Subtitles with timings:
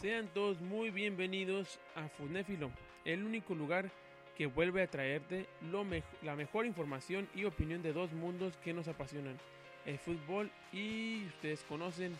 [0.00, 2.70] Sean todos muy bienvenidos a Funéfilo,
[3.06, 3.90] el único lugar
[4.36, 5.86] que vuelve a traerte lo
[6.22, 9.38] la mejor información y opinión de dos mundos que nos apasionan,
[9.86, 12.14] el fútbol y ustedes conocen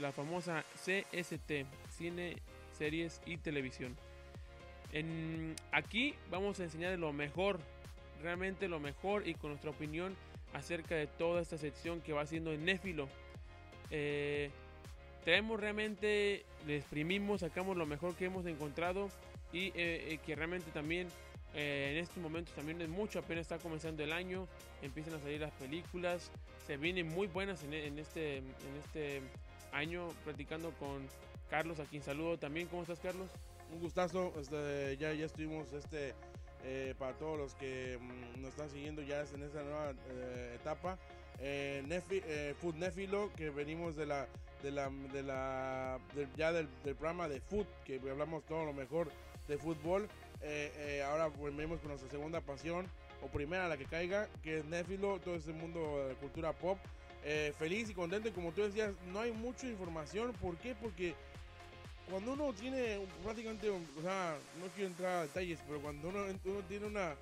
[0.00, 2.36] la famosa CST, cine,
[2.76, 3.96] series y televisión.
[4.92, 7.58] En, aquí vamos a enseñar lo mejor,
[8.22, 10.14] realmente lo mejor y con nuestra opinión
[10.52, 13.08] acerca de toda esta sección que va haciendo en Néfilo.
[13.90, 14.50] Eh,
[15.24, 19.08] traemos realmente, le exprimimos, sacamos lo mejor que hemos encontrado
[19.52, 21.08] y eh, eh, que realmente también
[21.54, 24.48] en estos momentos también es mucho, apenas está comenzando el año,
[24.80, 26.30] empiezan a salir las películas,
[26.66, 28.46] se vienen muy buenas en, este, en
[28.82, 29.20] este
[29.70, 31.06] año, platicando con
[31.50, 32.68] Carlos, a quien saludo también.
[32.68, 33.28] ¿Cómo estás, Carlos?
[33.70, 36.14] Un gustazo, este, ya, ya estuvimos este,
[36.98, 39.92] para todos los que mm, nos están siguiendo ya en esta nueva
[40.54, 40.98] etapa.
[41.40, 44.28] Eh, Food Nefilo, que venimos de la
[44.62, 45.98] de la, de la
[46.36, 49.10] ya del, programa de Food, que hablamos todo lo mejor
[49.48, 50.08] de fútbol.
[50.40, 52.86] Eh, eh, ahora volvemos con nuestra segunda pasión,
[53.22, 56.78] o primera la que caiga, que es Néfilo, todo ese mundo de cultura pop.
[57.24, 60.32] Eh, feliz y contento, como tú decías, no hay mucha información.
[60.40, 60.74] ¿Por qué?
[60.74, 61.14] Porque
[62.10, 66.60] cuando uno tiene prácticamente, o sea, no quiero entrar a detalles, pero cuando uno, uno
[66.68, 67.14] tiene una,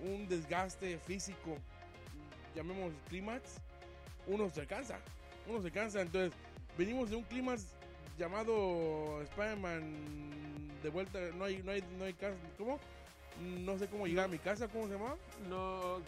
[0.00, 1.58] un desgaste físico,
[2.54, 3.60] llamemos clímax,
[4.26, 4.98] uno se cansa.
[5.48, 6.32] Uno se cansa, entonces
[6.78, 7.66] venimos de un clímax
[8.18, 9.82] llamado Spider-Man
[10.82, 12.78] de vuelta, no hay, no hay, no hay casa, ¿cómo?
[13.40, 15.16] No sé cómo llegar a mi casa, ¿cómo se llama?
[15.48, 16.00] No,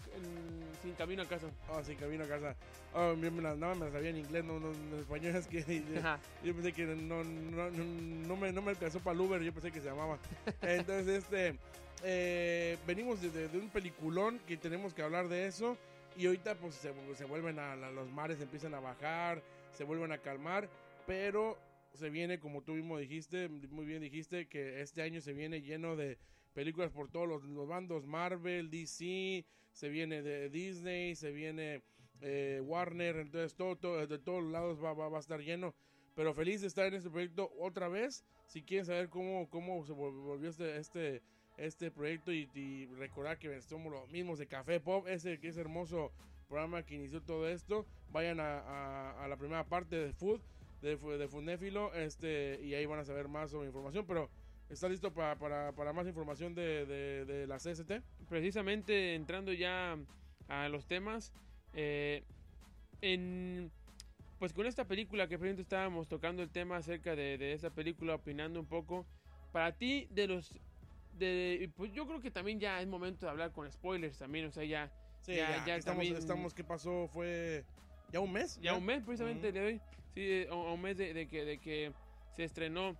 [0.82, 1.48] sin camino a casa.
[1.68, 2.54] Ah, sin camino a casa.
[2.94, 5.82] Oh, nada me la sabía en inglés, no, en español es que
[6.44, 9.72] yo, pensé que no, no, no, me, no me alcanzó para el Uber, yo pensé
[9.72, 10.18] que se llamaba.
[10.62, 11.58] Entonces, este,
[12.04, 15.76] eh, venimos de, de, un peliculón que tenemos que hablar de eso.
[16.16, 20.18] Y ahorita pues se, se vuelven a, los mares, empiezan a bajar, se vuelven a
[20.18, 20.68] calmar,
[21.06, 21.58] pero
[21.92, 25.94] se viene, como tú mismo dijiste, muy bien dijiste, que este año se viene lleno
[25.94, 26.16] de
[26.54, 31.82] películas por todos los, bandos, Marvel, DC, se viene de Disney, se viene
[32.22, 35.74] eh, Warner, entonces todo, todo, de todos lados va, va, va, a estar lleno.
[36.14, 38.24] Pero feliz de estar en este proyecto otra vez.
[38.46, 41.22] Si quieren saber cómo, cómo se volvió este, este
[41.56, 46.12] este proyecto y, recordar que somos los mismos de Café Pop, ese que es hermoso
[46.48, 47.86] programa que inició todo esto.
[48.12, 50.40] Vayan a, la primera parte de Food,
[50.82, 54.30] de, de Fundéfilo, este, y ahí van a saber más sobre información, pero...
[54.68, 56.84] ¿Está listo para, para, más información de,
[57.24, 58.02] de, la CST?
[58.28, 59.96] Precisamente entrando ya
[60.48, 61.32] a los temas,
[61.72, 62.24] eh,
[63.00, 63.70] en,
[64.40, 68.16] pues con esta película que frente estábamos tocando el tema acerca de, de esta película,
[68.16, 69.06] opinando un poco,
[69.52, 70.58] para ti de los
[71.76, 74.64] pues yo creo que también ya es momento de hablar con spoilers también, o sea,
[74.64, 74.90] ya...
[75.26, 77.08] ya, ya, estamos, estamos, ¿qué pasó?
[77.12, 77.64] Fue
[78.12, 78.60] ya un mes.
[78.60, 79.80] Ya, un mes precisamente de hoy,
[80.14, 81.92] sí, un mes de, que, de que
[82.34, 82.96] se estrenó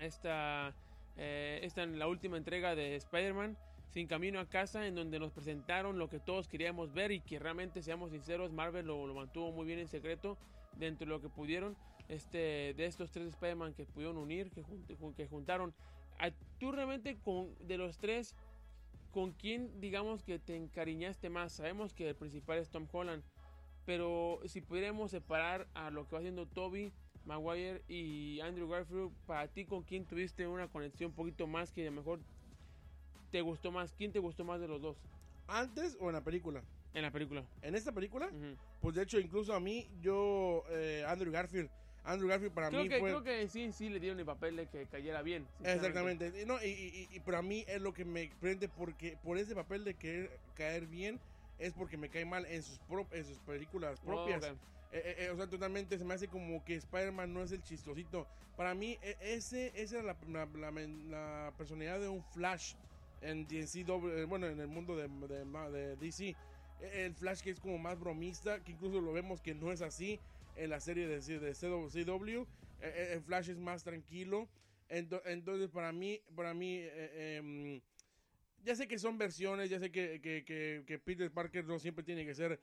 [0.00, 0.74] esta,
[1.16, 3.56] eh, esta la última entrega de Spider-Man.
[3.90, 7.38] Sin Camino a Casa, en donde nos presentaron lo que todos queríamos ver y que
[7.38, 10.36] realmente, seamos sinceros, Marvel lo, lo mantuvo muy bien en secreto
[10.76, 11.74] dentro de lo que pudieron.
[12.06, 14.62] Este, de estos tres Spider-Man que pudieron unir, que,
[15.16, 15.72] que juntaron
[16.58, 18.34] tú realmente con, de los tres,
[19.12, 21.52] ¿con quién digamos que te encariñaste más?
[21.52, 23.22] Sabemos que el principal es Tom Holland,
[23.84, 26.92] pero si pudiéramos separar a lo que va haciendo Toby,
[27.24, 31.82] Maguire y Andrew Garfield, para ti con quién tuviste una conexión un poquito más que
[31.82, 32.20] a lo mejor
[33.30, 33.92] te gustó más?
[33.92, 34.96] ¿Quién te gustó más de los dos?
[35.46, 36.62] ¿Antes o en la película?
[36.94, 37.44] En la película.
[37.62, 38.30] ¿En esta película?
[38.80, 41.70] Pues de hecho, incluso a mí, yo, eh, Andrew Garfield,
[42.08, 43.10] Andrew Garfield para mí que, fue...
[43.10, 45.46] Creo que sí, sí le dieron el papel de que cayera bien.
[45.62, 46.46] Exactamente.
[46.46, 49.94] No, y, y, para mí es lo que me prende porque por ese papel de
[49.94, 51.20] querer caer bien
[51.58, 52.80] es porque me cae mal en sus,
[53.12, 54.42] en sus películas propias.
[54.44, 54.54] Eh,
[54.92, 58.26] eh, eh, o sea, totalmente se me hace como que Spider-Man no es el chistosito.
[58.56, 62.74] Para mí, e, ese, esa es la, la, personalidad de un Flash
[63.20, 63.84] en DC,
[64.26, 66.34] bueno, en el mundo de, de, de DC.
[66.80, 69.82] E, el Flash que es como más bromista, que incluso lo vemos que no es
[69.82, 70.18] así
[70.58, 72.46] en la serie de, de CW.
[72.80, 74.48] Eh, eh, Flash es más tranquilo.
[74.88, 77.80] Entonces, para mí, para mí eh, em,
[78.64, 82.34] ya sé que son versiones, ya sé que, que, Peter Parker no siempre tiene que
[82.34, 82.60] ser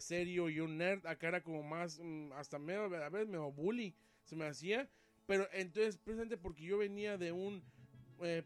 [0.00, 1.04] serio y un nerd.
[1.06, 3.94] Acá era como más, mm, hasta medio, a veces medio bully
[4.24, 4.88] se me hacía.
[5.26, 7.62] Pero entonces, precisamente porque yo venía de un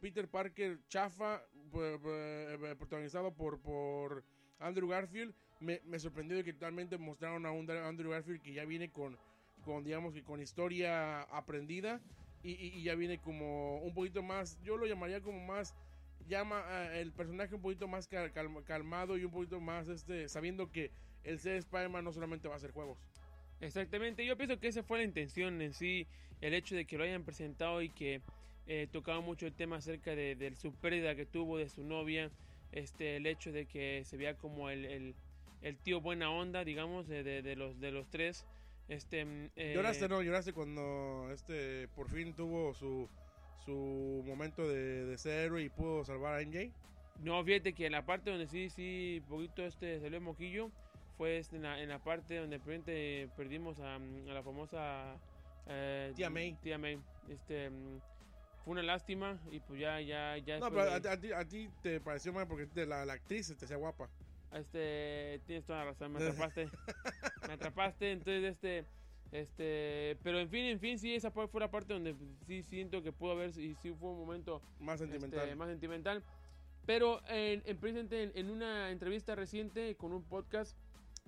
[0.01, 1.45] Peter Parker chafa,
[2.79, 4.25] protagonizado por, por
[4.59, 9.17] Andrew Garfield, me, sorprendió que totalmente mostraron a un Andrew Garfield que ya viene con,
[9.65, 12.01] con digamos que con historia aprendida
[12.43, 15.75] y, ya viene como un poquito más, yo lo llamaría como más,
[16.27, 16.65] llama
[16.95, 18.09] el personaje un poquito más
[18.65, 20.91] calmado y un poquito más, este, sabiendo que
[21.25, 22.99] el ser Spider-Man no solamente va a ser juegos.
[23.61, 26.07] Exactamente, yo pienso que esa fue la intención en sí,
[26.41, 28.23] el hecho de que lo hayan presentado y que
[28.67, 32.31] eh, tocaba mucho el tema acerca de, su pérdida que tuvo de su novia,
[32.73, 35.15] este, el hecho de que se veía como el,
[35.83, 38.47] tío buena onda, digamos, de, de, los, de los tres.
[38.89, 43.09] Este, mm, eh, lloraste, no, lloraste cuando este por fin tuvo su,
[43.65, 46.73] su momento de, de ser héroe y pudo salvar a MJ.
[47.23, 50.71] No, fíjate que en la parte donde sí, sí, poquito este salió moquillo,
[51.19, 55.17] fue este, en, la, en, la, parte donde de perdimos a, la famosa
[55.67, 56.55] eh, tía May.
[56.63, 56.99] Tía May.
[57.29, 58.01] Este, mm,
[58.65, 60.59] fue una lástima y pues ya, ya, ya.
[60.59, 63.77] No, pero a, ti, a, ti, te pareció mal porque la, la actriz te hacía
[63.77, 64.09] guapa.
[64.53, 66.69] Este, tienes toda la razón, me atrapaste.
[67.47, 68.85] me atrapaste, entonces este,
[69.33, 72.17] este, pero en fin, en fin, sí, esa fue la parte donde
[72.47, 75.41] sí siento que pudo haber, y sí fue un momento más sentimental.
[75.45, 76.25] Este, más sentimental.
[76.87, 80.77] Pero en, en, en, una entrevista reciente con un podcast,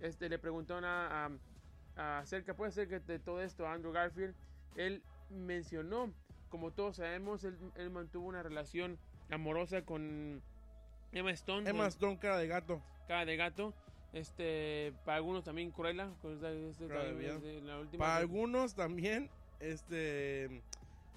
[0.01, 1.31] este, le preguntaron a,
[1.95, 4.35] acerca, puede ser que de todo esto a Andrew Garfield,
[4.75, 6.13] él mencionó,
[6.49, 7.57] como todos sabemos, él,
[7.91, 8.99] mantuvo una relación
[9.31, 10.43] amorosa con
[11.13, 11.71] Emma Stone.
[11.71, 12.83] Emma Stone, cara de gato.
[13.13, 13.75] Cara de gato.
[14.15, 16.09] Este, para algunos también Cruella.
[16.25, 16.89] Este,
[17.99, 19.29] para algunos también,
[19.61, 20.63] este,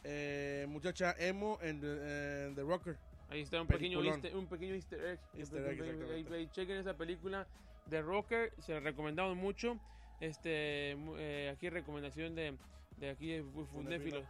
[0.03, 2.97] eh, muchacha emo en The Rocker.
[3.30, 5.19] Ahí está un pequeño, easter, un pequeño easter egg.
[5.38, 7.47] Easter chequen esa película
[7.86, 9.80] de Rocker, se la recomendamos mucho.
[10.19, 12.57] Este, eh, aquí recomendación de,
[12.97, 14.25] de aquí de Fundéfilos.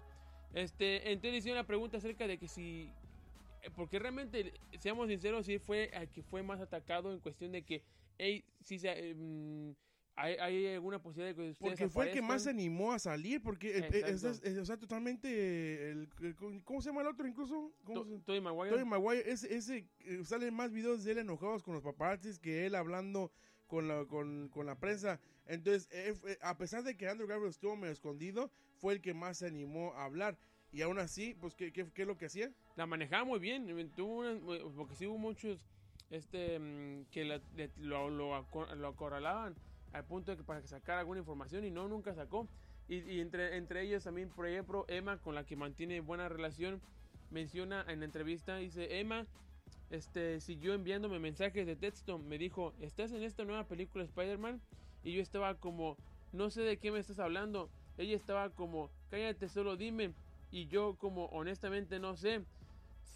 [0.54, 2.92] Este, entonces hicieron la pregunta acerca de que si,
[3.76, 7.84] porque realmente, seamos sinceros, si fue el que fue más atacado en cuestión de que,
[8.18, 9.76] hey, si se, em,
[10.18, 13.42] ¿Hay, alguna posibilidad de que ustedes Porque fue el que más se animó a salir,
[13.42, 16.08] porque es, o sea, totalmente, el,
[16.64, 17.74] ¿cómo se llama el otro incluso?
[18.26, 18.74] Tony Maguire.
[18.74, 22.66] Tony Maguire, ese, ese, eh, salen más videos de él enojados con los paparazzis que
[22.66, 23.30] él hablando
[23.68, 25.20] con la, con, con la prensa.
[25.48, 25.90] Entonces,
[26.42, 29.94] a pesar de que Andrew Garfield estuvo medio escondido, fue el que más se animó
[29.96, 30.38] a hablar.
[30.76, 32.52] Y aún así, pues, ¿qué, qué, qué es lo que hacía?
[32.76, 34.26] La manejaba muy bien, tuvo
[34.76, 35.58] porque sí hubo muchos
[36.12, 37.24] este mm, que
[37.78, 38.36] lo, lo,
[38.76, 39.56] lo acorralaban
[39.94, 42.50] al punto de que para que sacara alguna información y no, nunca sacó.
[42.90, 46.82] Y, entre, entre ellos también, por ejemplo, Emma, con la que mantiene buena relación,
[47.32, 49.26] menciona en la entrevista, dice, Emma
[49.92, 54.60] este, siguió enviándome mensajes de texto, me dijo, ¿estás en esta nueva película Spider-Man?
[55.06, 55.96] Y yo estaba como,
[56.34, 57.70] no sé de qué me estás hablando.
[57.98, 60.14] Ella estaba como, cállate, solo dime.
[60.56, 62.46] Y yo como, honestamente no sé.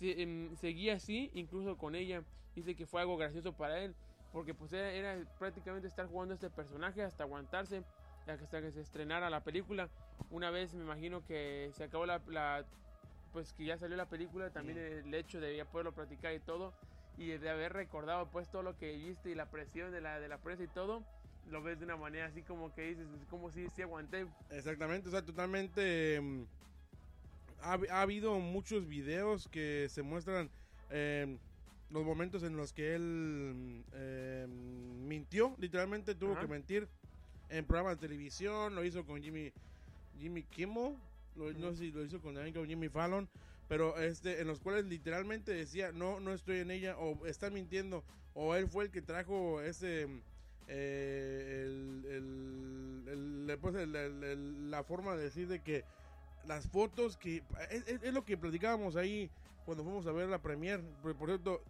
[0.02, 2.22] Em, seguía así, incluso con ella.
[2.54, 3.96] Dice que fue algo gracioso para él
[4.34, 7.84] porque pues era, prácticamente estar jugando este personaje hasta aguantarse
[8.28, 9.90] hasta que se estrenara la película.
[10.30, 12.66] Una vez me imagino que se acabó la,
[13.32, 16.74] pues que ya salió la película, también el hecho de ya poderlo platicar y todo
[17.18, 20.28] y de haber recordado pues todo lo que viste y la presión de la de
[20.28, 21.06] la prensa y todo,
[21.48, 24.28] lo ves de una manera así como que dices, como si sí aguanté.
[24.50, 26.22] Exactamente, o sea, totalmente
[27.62, 30.50] mm, ha, habido muchos videos que se muestran
[30.90, 31.38] eh,
[31.90, 36.88] los momentos en los que él eh, mintió, literalmente tuvo que mentir
[37.50, 39.52] en programas de televisión, lo hizo con Jimmy
[40.20, 40.96] Jimmy Kimmel,
[41.36, 43.28] no sé si lo hizo con, con Jimmy Fallon,
[43.68, 48.04] pero este en los cuales literalmente decía, "No, no estoy en ella" o está mintiendo
[48.34, 50.08] o él fue el que trajo ese
[50.68, 51.66] eh,
[52.18, 55.84] el, pues, la forma de decir de que
[56.48, 59.30] las fotos que es, es, lo que platicábamos ahí
[59.66, 60.82] cuando fuimos a ver la premier.
[61.02, 61.62] Por cierto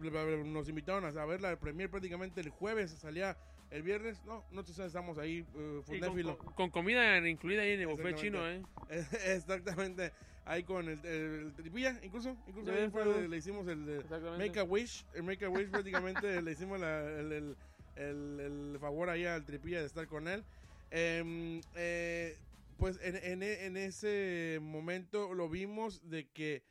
[0.00, 3.36] nos invitaron a ver la premier prácticamente el jueves, salía
[3.70, 8.48] el viernes, no, nosotros estamos ahí, uh, con, comida incluida ahí en el buffet chino,
[8.48, 8.62] ¿eh?
[9.26, 10.12] Exactamente,
[10.44, 14.04] ahí con el, el, tripilla, incluso, incluso ahí fue, le hicimos el de
[14.38, 17.54] Make a Wish, el Make a Wish prácticamente le hicimos el,
[17.96, 20.42] el, el, favor ahí al tripilla de estar con él.
[20.90, 22.36] Em, eh,
[22.80, 26.64] pues en, en, en ese momento lo vimos de que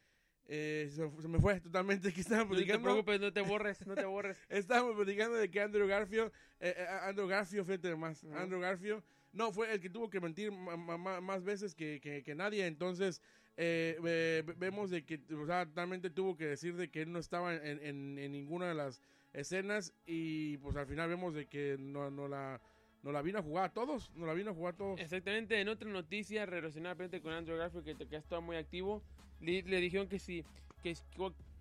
[0.52, 2.10] eh, se, me fue totalmente.
[2.10, 2.90] Aquí estábamos platicando.
[2.90, 4.38] No te preocupes, no te borres, no te borres.
[4.50, 9.52] estábamos platicando de que Andrew Garfield, eh, eh Andrew Garfield, fíjate más, Andrew Garfield, no,
[9.52, 12.66] fue el que tuvo que mentir más veces que, que, nadie.
[12.66, 13.22] Entonces,
[13.58, 17.54] eh, vemos de que, o sea, totalmente tuvo que decir de que él no estaba
[17.54, 19.94] en, en, en, ninguna de las escenas.
[20.08, 22.60] Y pues al final vemos de que no, no la
[23.04, 25.00] no la vino a jugar a todos, no la vino a jugar todos.
[25.00, 29.02] Exactamente, en otra noticia relacionada con Andrew Garfield, que, que ha muy activo,
[29.40, 30.44] le, dijeron que sí,
[30.84, 30.96] que,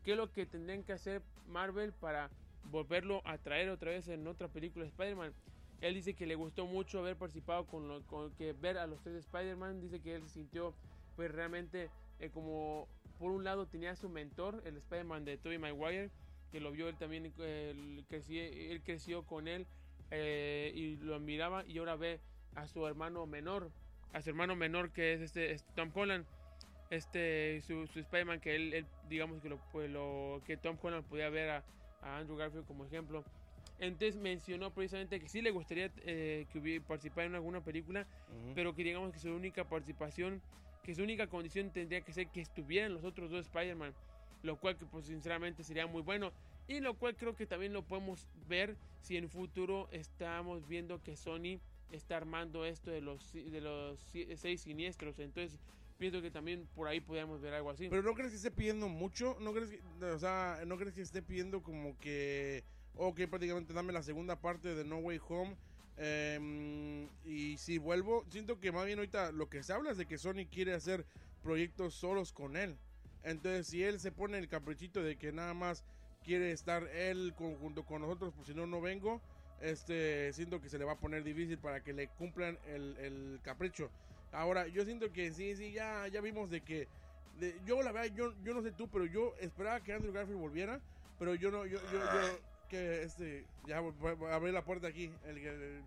[0.05, 2.31] que, lo que tendrían que hacer Marvel para
[2.71, 5.33] volverlo a traer otra vez en otra película de Spider-Man.
[5.81, 9.01] Él dice que le gustó mucho haber participado con, lo, con que ver a los
[9.01, 9.81] tres Spider-Man.
[9.81, 10.75] Dice que él se sintió
[11.15, 15.59] pues realmente eh, como por un lado tenía a su mentor, el Spider-Man de Tobey
[15.59, 16.11] Maguire,
[16.51, 19.67] que lo vio él también, él, creció, él creció con él
[20.11, 22.21] eh, y lo admiraba y ahora ve
[22.55, 23.71] a su hermano menor,
[24.13, 26.25] a su hermano menor que es este, este Tom Holland,
[26.91, 31.29] este su, su Spider-Man que él, digamos que lo, pues, lo, que Tom Holland podía
[31.31, 31.65] ver a,
[32.01, 33.25] Andrew Garfield como ejemplo.
[33.81, 38.07] Entonces mencionó precisamente que sí le gustaría eh, que hubiera participar en alguna película,
[38.55, 40.41] pero que digamos que su única participación,
[40.83, 43.95] que su única condición tendría que ser que estuvieran los otros dos Spider-Man,
[44.43, 46.33] lo cual que pues sinceramente sería muy bueno.
[46.69, 51.17] Y lo cual creo que también lo podemos ver si en futuro estamos viendo que
[51.17, 51.61] Sony
[51.91, 53.99] está armando esto de los, de los
[54.37, 55.19] seis siniestros.
[55.19, 55.59] Entonces,
[55.97, 57.89] pienso que también por ahí podríamos ver algo así.
[57.89, 61.01] Pero no crees que esté pidiendo mucho, no crees que, o sea, no crees que
[61.01, 65.57] esté pidiendo como que, ok, prácticamente dame la segunda parte de No Way Home.
[65.97, 70.07] Em, y si vuelvo, siento que más bien ahorita lo que se habla es de
[70.07, 71.05] que Sony quiere hacer
[71.43, 72.77] proyectos solos con él.
[73.25, 75.85] Entonces, si él se pone el caprichito de que nada más
[76.29, 79.23] quiere estar él junto con nosotros, por si no, no vengo,
[79.63, 83.91] este, siento que se le va a poner difícil para que le cumplan el, capricho.
[84.31, 86.87] Ahora, yo siento que sí, sí, ya, ya vimos de que,
[87.65, 90.81] yo la verdad, yo, yo no sé tú, pero yo esperaba que Andrew Garfield volviera,
[91.19, 95.83] pero yo no, yo, yo, yo que este, ya abrir la puerta aquí, el,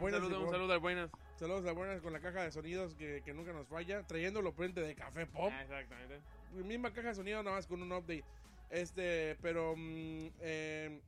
[0.00, 1.10] buenas, saludos, saludos buenas.
[1.36, 4.80] Saludos a buenas con la caja de sonidos que, que nunca nos falla, trayéndolo frente
[4.80, 5.52] de Café Pop.
[5.54, 6.20] Ah, exactamente.
[6.64, 8.24] Misma caja de sonido, nada más con un update.
[8.70, 11.00] Este, pero, mm, eh,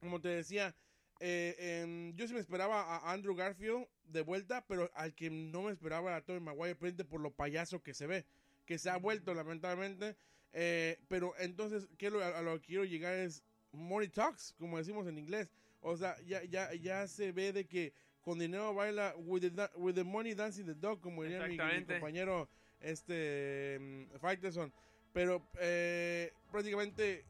[0.00, 0.74] como te decía,
[1.20, 5.72] eh, yo sí me esperaba a Andrew Garfield de vuelta, pero al que no me
[5.72, 8.26] esperaba era a Tobey Maguire, por lo payaso que se ve,
[8.66, 10.16] que se ha vuelto lamentablemente.
[10.52, 15.18] Eh, pero entonces, ¿qué a, lo que quiero llegar es money talks, como decimos en
[15.18, 15.50] inglés.
[15.80, 19.94] O sea, ya, ya, ya se ve de que con dinero baila with the, with
[19.94, 22.48] the money dancing the dog, como diría mi, compañero
[22.80, 24.72] este mm, Faitelson.
[25.12, 27.24] Pero eh, prácticamente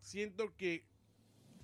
[0.00, 0.84] siento que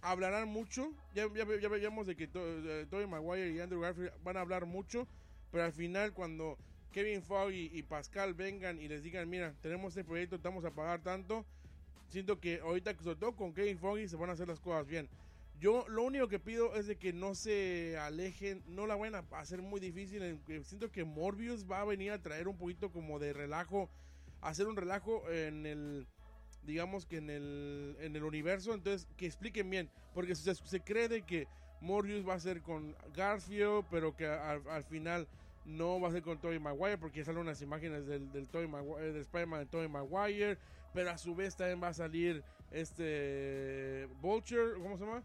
[0.00, 0.92] hablarán mucho.
[1.14, 5.08] Ya, ya, ya veíamos de que Tobey Maguire y Andrew Garfield van a hablar mucho,
[5.50, 6.58] pero al final cuando
[6.92, 11.02] Kevin Foggy y Pascal vengan y les digan, mira, tenemos este proyecto, estamos a pagar
[11.02, 11.44] tanto,
[12.08, 15.08] siento que ahorita, sobre todo con Kevin Foggy, se van a hacer las cosas bien.
[15.58, 19.38] Yo lo único que pido es de que no se alejen, no la vayan a
[19.38, 20.38] hacer muy difícil.
[20.64, 23.90] Siento que Morbius va a venir a traer un poquito como de relajo,
[24.40, 26.06] hacer un relajo en el
[26.66, 31.08] digamos que en el, en el universo, entonces que expliquen bien, porque se, se cree
[31.08, 31.46] de que
[31.80, 35.28] Morbius va a ser con Garfield, pero que al, final
[35.64, 39.12] no va a ser con Tobey Maguire, porque salen unas imágenes del, del, Tobey Maguire,
[39.12, 40.58] del Spider-Man de Tobey Maguire,
[40.92, 45.22] pero a su vez también va a salir este Vulture, ¿cómo se llama?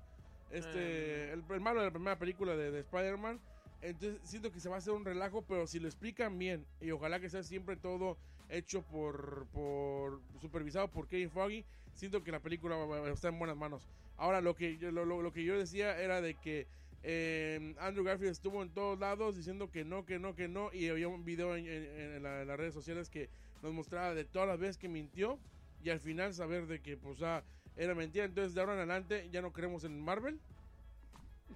[0.51, 1.43] Este, em.
[1.49, 3.39] el, malo de la primera película de, de Spider-Man.
[3.81, 6.91] Entonces siento que se va a hacer un relajo, pero si lo explican bien, y
[6.91, 8.17] ojalá que sea siempre todo
[8.51, 12.77] hecho por, por supervisado por Kevin Foggy, siento que la película
[13.11, 13.87] está en buenas manos.
[14.17, 16.67] Ahora, lo que yo, lo, que yo decía era de que
[17.03, 20.89] eh, Andrew Garfield estuvo en todos lados diciendo que no, que no, que no, y
[20.89, 23.29] había un video en, las redes sociales que
[23.63, 25.39] nos mostraba de todas las veces que mintió
[25.83, 27.43] y al final saber de que pues ah,
[27.75, 28.25] era mentira.
[28.25, 30.39] Entonces, de ahora en adelante ya no creemos en Marvel.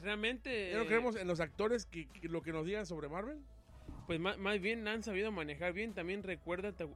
[0.01, 0.71] Realmente.
[0.71, 3.39] Ya no creemos en los actores que lo que nos digan sobre Marvel
[4.07, 5.93] pues más, bien han sabido manejar bien.
[5.93, 6.71] También recuerda.
[6.71, 6.87] Te,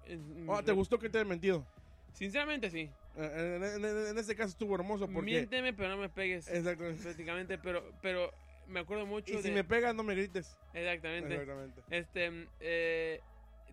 [0.48, 1.66] oh, ¿Te gustó que te haya mentido?
[2.14, 2.90] Sinceramente, sí.
[3.18, 5.32] Eh, en, este caso estuvo hermoso porque...
[5.32, 6.48] Miénteme, pero no me pegues.
[6.48, 7.02] Exactamente.
[7.04, 8.32] Prácticamente, pero, pero
[8.68, 10.58] me acuerdo mucho Y si me pegas, no me grites.
[10.74, 11.34] Exactamente.
[11.34, 11.82] Exactamente.
[11.90, 13.22] Este, eh,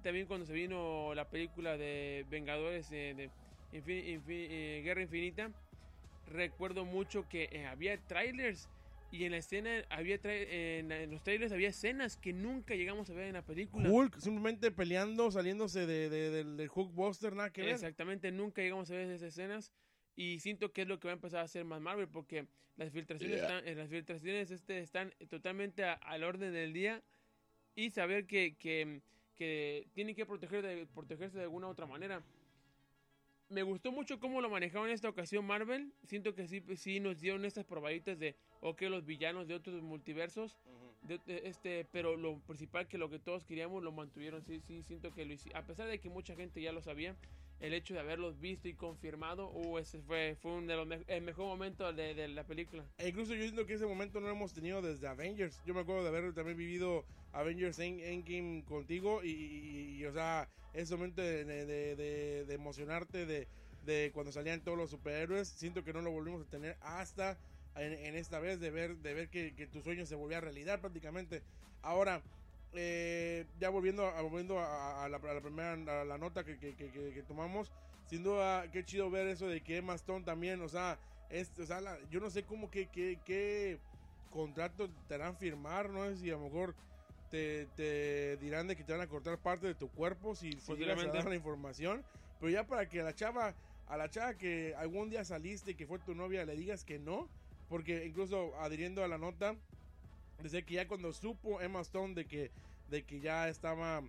[0.03, 3.31] también cuando se vino la película de Vengadores de
[3.73, 5.51] eh, Guerra Infinita,
[6.27, 8.69] recuerdo mucho que había trailers
[9.17, 13.29] y en la escena había en, los trailers había escenas que nunca llegamos a ver
[13.29, 13.89] en la película.
[13.91, 17.71] Hulk simplemente peleando, saliéndose de, del, del Hulkbuster, nada que ver.
[17.71, 19.73] Exactamente, nunca llegamos a ver esas escenas.
[20.17, 22.47] Y siento que es lo que va a empezar a hacer más Marvel porque
[22.77, 27.03] las filtraciones, están, eh, las filtraciones este, están totalmente al orden del día.
[27.75, 29.01] Y saber que, que,
[29.35, 32.23] que tienen que proteger de, protegerse de alguna otra manera
[33.49, 35.93] me gustó mucho cómo lo manejaron en esta ocasión Marvel.
[36.05, 40.59] Siento que sí, sí nos dieron estas probaditas de, ok, los villanos de otros multiversos.
[41.09, 44.43] este, pero lo principal que lo que todos queríamos lo mantuvieron.
[44.43, 45.63] Sí, sí, siento que lo hicieron.
[45.63, 47.17] A pesar de que mucha gente ya lo sabía,
[47.61, 51.23] el hecho de haberlos visto y confirmado, uh, ese fue, fue un de los el
[51.23, 52.85] mejor momento de, la película.
[52.99, 55.61] E incluso yo siento que ese momento no lo hemos tenido desde Avengers.
[55.65, 61.23] Yo me acuerdo de haber también vivido Avengers Endgame contigo y, o sea, ese momento
[61.23, 63.49] de, de, emocionarte de,
[63.85, 67.39] de, cuando salían todos los superhéroes, siento que no lo volvimos a tener hasta
[67.77, 70.81] en, esta vez de ver, de ver que, que tu sueño se volvía a realidad
[70.81, 71.43] prácticamente.
[71.83, 72.23] Ahora,
[72.73, 77.71] eh, ya volviendo, a, volviendo a, la, primera la nota que, que, tomamos,
[78.07, 80.99] sin duda, qué chido ver eso de que Emma Stone también, o sea,
[81.31, 81.81] es, o sea
[82.11, 83.79] yo no sé cómo que, qué
[84.31, 86.75] contrato te harán firmar, no sé si a lo mejor
[87.31, 90.75] te, te dirán de que te van a cortar parte de tu cuerpo si, si
[90.75, 92.05] llegas a dar la información.
[92.39, 93.55] Pero ya para que a la chava,
[93.89, 96.99] a la chava que algún día saliste y que fue tu novia le digas que
[96.99, 97.29] no,
[97.69, 99.57] porque incluso adhiriendo a la nota,
[100.43, 102.51] desde que ya cuando supo Emma Stone de que,
[102.89, 104.03] de que ya estaba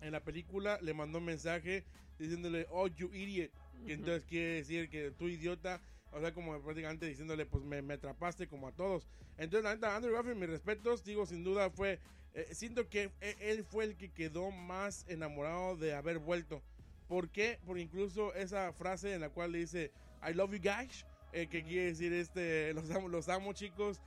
[0.00, 1.84] en la película, le mandó un mensaje
[2.18, 3.50] diciéndole, oh, you idiot.
[3.86, 5.80] Que entonces quiere decir que tú idiota.
[6.12, 9.08] O sea, como prácticamente diciéndole, pues me, atrapaste como a todos.
[9.38, 12.00] Entonces, la neta, Andrew Garfield, mis respetos, digo, sin duda fue.
[12.34, 16.62] Eh, siento que e, él fue el que quedó más enamorado de haber vuelto.
[17.08, 17.58] ¿Por qué?
[17.66, 19.90] Porque incluso esa frase en la cual le dice,
[20.26, 24.00] I love you guys, eh, que quiere decir, este, los amo, los amo chicos,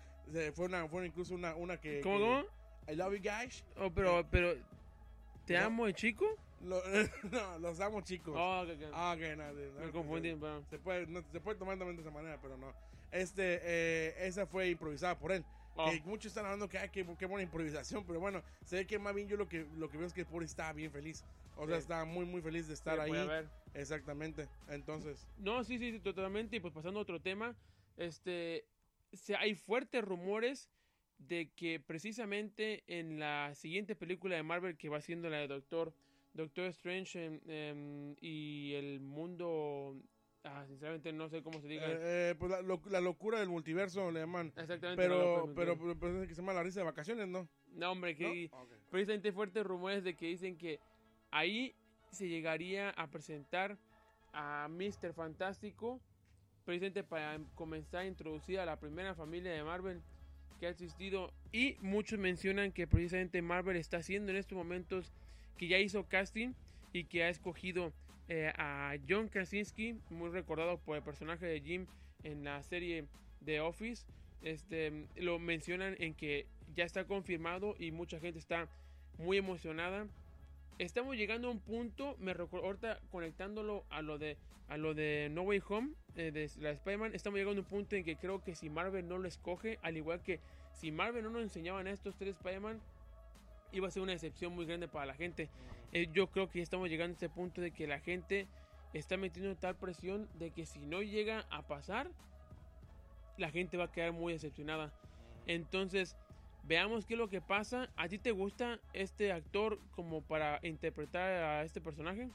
[0.54, 2.02] fue una, fue incluso una, una que...
[2.02, 2.44] ¿Cómo,
[2.88, 3.64] I love you guys.
[3.78, 4.56] Oh, pero, eh, pero,
[5.46, 6.26] ¿te amo el chico?
[6.62, 8.36] no, los amo chicos.
[8.38, 8.90] Oh, okay, okay.
[8.94, 10.36] Ah, ok, no, Me confundí,
[10.70, 12.74] se, puede, se puede tomar también de esa manera, pero no.
[13.12, 15.46] Este, eh, esa fue improvisada por él.
[15.78, 15.92] Oh.
[16.06, 19.36] muchos están hablando que, qué, buena improvisación, pero bueno, se ve que más bien yo
[19.36, 21.24] lo que, lo que veo es que el pobre está bien feliz.
[21.58, 23.12] O sea, está muy, muy feliz de estar ahí.
[23.74, 24.48] Exactamente.
[24.70, 25.28] Entonces.
[25.38, 26.56] No, sí, sí, totalmente.
[26.56, 27.56] Y pues pasando a otro tema,
[27.98, 28.66] este,
[29.40, 30.70] hay fuertes rumores
[31.18, 35.94] de que precisamente en la siguiente película de Marvel que va siendo la de Doctor
[36.34, 37.40] Doctor Strange
[38.20, 39.96] y el mundo
[40.44, 41.90] ah, sinceramente no sé cómo se diga.
[41.90, 44.52] Eh, eh, pues la, locura del multiverso le llaman.
[44.58, 48.52] Exactamente pero pero, pero, que se llama la risa de vacaciones no no hombre que
[48.92, 50.80] precisamente fuertes rumores de que dicen que
[51.32, 51.74] ahí
[52.12, 53.78] se llegaría a presentar
[54.34, 55.14] a Mr.
[55.14, 56.02] Fantástico
[56.66, 60.02] precisamente para comenzar a introducir a la primera familia de Marvel
[60.60, 65.14] que ha existido y muchos mencionan que precisamente Marvel está haciendo en estos momentos
[65.58, 66.54] que ya hizo casting
[66.92, 67.94] y que ha escogido
[68.28, 71.86] eh, a John Krasinski, muy recordado por el personaje de Jim
[72.24, 73.06] en la serie
[73.44, 74.06] The Office.
[74.42, 78.68] Este, lo mencionan en que ya está confirmado y mucha gente está
[79.18, 80.08] muy emocionada.
[80.78, 85.30] Estamos llegando a un punto, me recuerdo, ahorita conectándolo a lo de a lo de
[85.32, 88.44] No Way Home eh, de la Spider-Man, estamos llegando a un punto en que creo
[88.44, 90.42] que si Marvel no lo escoge, al igual que
[90.74, 92.82] si Marvel no nos enseñaban a estos tres Spider-Man,
[93.72, 95.50] iba a ser una decepción muy grande para la gente.
[95.94, 98.48] Eh, yo creo que estamos llegando a este punto de que la gente
[98.92, 102.10] está metiendo tal presión de que si no llega a pasar,
[103.38, 104.92] la gente va a quedar muy decepcionada.
[105.48, 106.18] Entonces,
[106.68, 107.90] veamos qué es lo que pasa.
[107.96, 112.30] ¿A ti te gusta este actor como para interpretar a este personaje?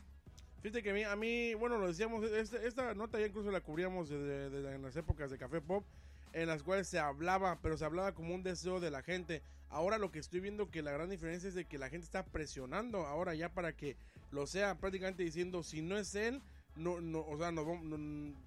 [0.62, 3.60] Fíjate que a mí, a mí bueno, lo decíamos, este, esta nota ya incluso la
[3.60, 5.84] cubríamos en las épocas de Café Pop,
[6.32, 9.42] en las cuales se hablaba, pero se hablaba como un deseo de la gente.
[9.70, 12.24] Ahora lo que estoy viendo que la gran diferencia es de que la gente está
[12.24, 13.96] presionando ahora ya para que
[14.30, 16.42] lo sea, prácticamente diciendo si no es él,
[16.76, 17.64] no, no, o sea, no,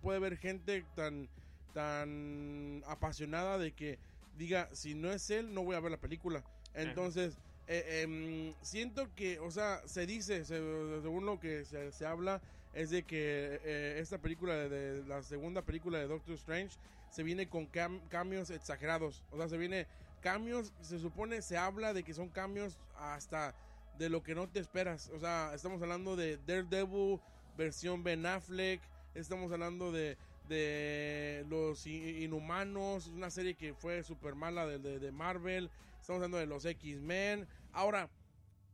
[0.02, 1.28] puede haber gente tan,
[1.74, 3.98] tan apasionada de que
[4.38, 6.43] diga si no es él, no voy a ver la película.
[6.74, 12.41] Entonces, eh, em, siento que, o sea, se dice, según lo que se, habla,
[12.74, 16.78] es de que eh, esta película, de, la segunda película de Doctor Strange,
[17.10, 19.24] se viene con cambios exagerados.
[19.32, 19.88] O sea, se viene
[20.22, 23.54] cambios, se supone, se habla de que son cambios hasta
[23.98, 25.10] de lo que no te esperas.
[25.13, 27.19] O sea, estamos hablando de Daredevil,
[27.56, 28.82] versión Ben Affleck,
[29.13, 35.69] estamos hablando de, de los Inhumanos, una serie que fue súper mala de, de, Marvel,
[35.99, 37.47] estamos hablando de los X-Men.
[37.71, 38.10] Ahora,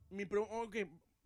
[0.09, 0.77] mi pregunta,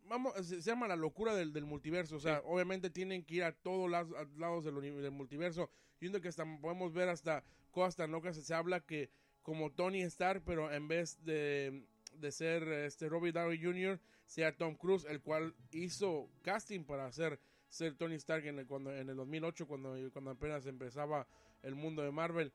[0.06, 3.54] vamos, se, llama la locura del, del multiverso, o sea, obviamente tienen que ir a
[3.54, 8.36] todos lados, lados del, del multiverso, yendo que hasta podemos ver hasta cosas tan locas,
[8.36, 9.10] se habla que
[9.42, 14.76] como Tony Stark, pero en vez de, de ser este Robert Downey Jr., sea Tom
[14.76, 17.40] Cruise, el cual hizo casting para ser,
[17.74, 21.26] ser Tony Stark en el, cuando, en el 2008, cuando, cuando apenas empezaba
[21.64, 22.54] el mundo de Marvel.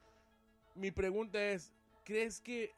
[0.76, 1.72] Mi pregunta es,
[2.04, 2.70] ¿crees que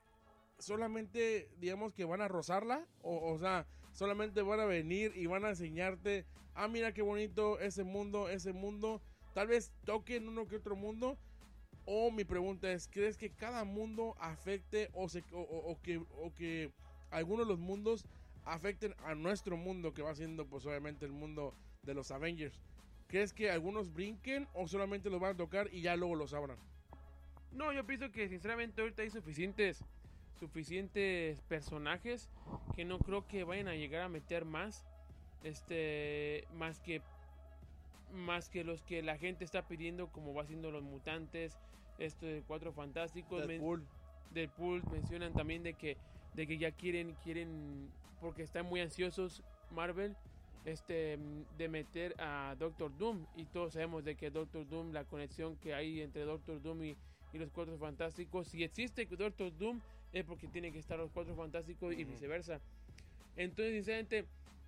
[0.59, 2.87] solamente, digamos, que van a rozarla?
[3.03, 6.25] O, o sea, solamente van a venir y van a enseñarte,
[6.55, 9.03] ah, mira qué bonito ese mundo, ese mundo.
[9.35, 11.19] Tal vez toquen uno que otro mundo,
[11.85, 16.73] o mi pregunta es, ¿crees que cada mundo afecte o, se, o, que, o que
[17.11, 18.07] algunos de los mundos
[18.47, 22.59] afecten a nuestro mundo, que va siendo pues obviamente el mundo de los Avengers?
[23.09, 26.59] ¿Crees que algunos brinquen o solamente los van a tocar y ya luego los abran?
[27.53, 29.85] No, yo pienso que sinceramente ahorita hay suficientes
[30.39, 32.31] suficientes personajes
[32.75, 34.87] que no creo que vayan a llegar a meter más
[35.45, 37.03] este más que
[38.11, 41.59] más que los que la gente está pidiendo como va siendo los mutantes
[41.99, 43.47] esto de Cuatro Fantásticos.
[43.47, 43.87] Deadpool.
[44.33, 45.99] Deadpool mencionan también de que,
[46.35, 47.91] de que ya quieren, quieren,
[48.21, 50.17] porque están muy ansiosos Marvel,
[50.65, 51.19] este,
[51.57, 53.27] de meter a Doctor Doom.
[53.37, 56.97] Y todos sabemos de que Doctor Doom, la conexión que hay entre Doctor Doom y,
[57.33, 59.81] y los Cuatro Fantásticos, si existe Doctor Doom,
[60.13, 62.61] es porque tienen que estar los cuatro fantásticos y viceversa.
[63.37, 64.25] Entonces, sinceramente,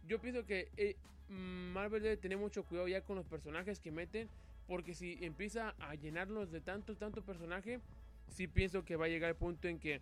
[0.06, 0.96] yo pienso que eh,
[1.28, 4.28] Marvel debe tener mucho cuidado ya con los personajes que meten,
[4.66, 7.80] porque si empieza a llenarlos de tanto, tanto personaje,
[8.28, 10.00] sí pienso que va a llegar el punto en que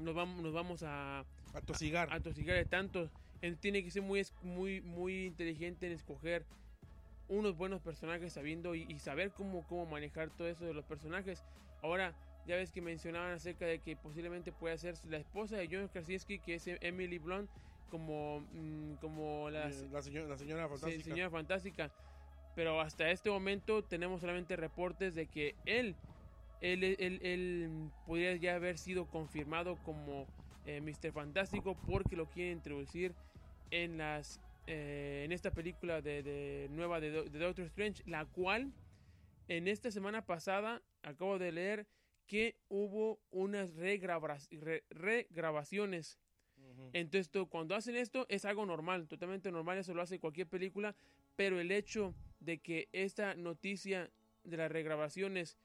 [0.00, 2.12] nos vamos, nos vamos a, a tosigar.
[2.12, 3.10] A, tosigar de tantos.
[3.54, 6.44] Tiene que ser muy, muy, muy inteligente en escoger
[7.28, 11.44] unos buenos personajes sabiendo y, saber cómo, cómo manejar todo eso de los personajes.
[11.82, 12.14] Ahora,
[12.46, 16.38] ya ves que mencionaban acerca de que posiblemente pueda ser la esposa de John Krasinski,
[16.38, 17.50] que es Emily Blunt,
[17.90, 19.70] como, mm, como la,
[20.02, 21.04] señora, la señora fantástica.
[21.04, 21.90] señora fantástica.
[22.54, 25.94] Pero hasta este momento tenemos solamente reportes de que él,
[26.60, 30.26] él, él, él podría ya haber sido confirmado como
[30.64, 31.12] eh, Mr.
[31.12, 33.14] Fantástico porque lo quiere introducir
[33.70, 38.72] en las eh, en esta película de, nueva de, Doctor Strange, la cual
[39.46, 41.86] en esta semana pasada acabo de leer
[42.26, 46.18] que hubo unas regrabaciones.
[46.92, 50.96] Entonces, cuando hacen esto es algo normal, totalmente normal, eso lo hace cualquier película,
[51.36, 54.10] pero el hecho de que esta noticia
[54.42, 55.58] de las regrabaciones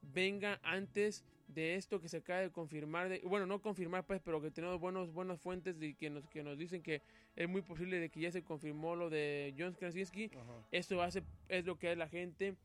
[0.00, 4.40] venga antes de esto que se acaba de confirmar, de, bueno, no confirmar pues, pero
[4.40, 7.02] que tenemos buenos, buenas fuentes de que nos, que nos dicen que
[7.36, 10.30] es muy posible de que ya se confirmó lo de John Krasinski,
[10.70, 12.56] eso hace, es lo que la gente,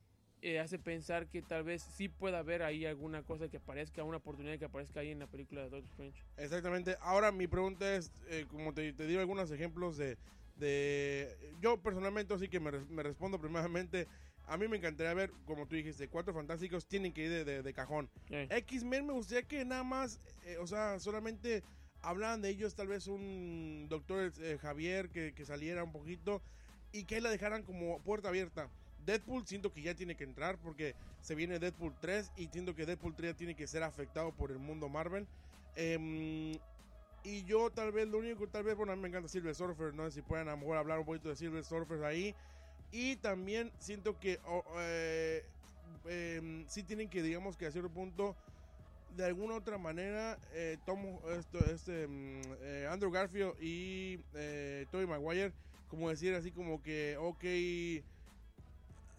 [0.41, 4.17] eh, hace pensar que tal vez sí pueda haber ahí alguna cosa que aparezca, una
[4.17, 6.23] oportunidad que aparezca ahí en la película de Doctor Strange.
[6.37, 10.17] Exactamente, ahora mi pregunta es, eh, como te, te digo algunos ejemplos de,
[10.55, 14.07] de, yo personalmente así que me, me respondo primeramente,
[14.49, 17.73] a mí me encantaría ver, como tú dijiste, cuatro fantásticos tienen que ir de, de,
[17.73, 18.09] cajón.
[18.29, 21.63] X-Men me gustaría que nada más, eh, o sea, solamente
[22.01, 26.41] hablaran de ellos, tal vez un doctor eh, Javier que, que, saliera un poquito
[26.91, 28.69] y que la dejaran como puerta abierta.
[29.05, 32.87] Deadpool siento que ya tiene que entrar porque se viene Deadpool 3 y siento que
[32.87, 35.27] Deadpool 3 ya tiene que ser afectado por el mundo Marvel.
[35.75, 36.57] Em,
[37.23, 39.93] y yo tal vez, lo único, tal vez, bueno, a mí me encanta Silver Surfer,
[39.93, 42.33] no sé si pueden a lo mejor hablar un poquito de Silver Surfer ahí.
[42.91, 44.39] Y también siento que
[44.79, 45.45] eh,
[46.05, 48.35] em, sí tienen que, digamos que a cierto punto,
[49.15, 55.07] de alguna otra manera, eh, tomo esto, este, mm, eh, Andrew Garfield y eh, Tobey
[55.07, 55.53] Maguire,
[55.87, 57.43] como decir así como que, ok,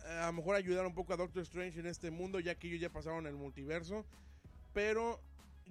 [0.05, 2.81] a lo mejor ayudar un poco a Doctor Strange en este mundo, ya que ellos
[2.81, 4.05] ya pasaron el multiverso.
[4.73, 5.21] Pero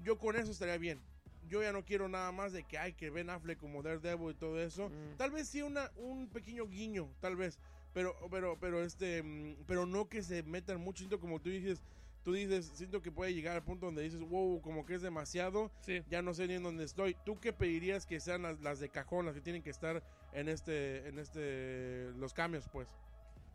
[0.03, 0.99] yo con eso estaría bien.
[1.47, 4.33] Yo ya no quiero nada más de que hay que Ben Affleck como Daredevil y
[4.35, 4.89] todo eso.
[4.89, 5.17] Mm.
[5.17, 7.57] Tal vez sí una, un pequeño guiño, tal vez.
[7.93, 10.99] Pero, pero, pero, este, mm, pero no que se metan mucho.
[10.99, 11.83] Siento como tú dices,
[12.23, 15.71] tú dices, siento que puede llegar al punto donde dices, wow, como que es demasiado.
[16.09, 17.15] Ya no sé ni en dónde estoy.
[17.25, 21.07] ¿Tú qué pedirías que sean las, de cajón, las que tienen que estar en este,
[21.07, 22.87] en este, los cambios, pues?